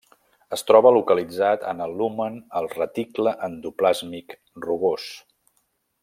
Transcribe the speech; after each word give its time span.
Es 0.55 0.63
troba 0.69 0.91
localitzat 0.95 1.65
en 1.73 1.83
el 1.85 1.93
lumen 1.99 2.39
el 2.61 2.69
reticle 2.73 3.35
endoplàsmic 3.51 4.35
rugós. 4.69 5.07